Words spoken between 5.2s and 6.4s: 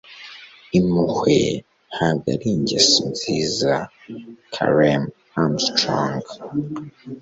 armstrong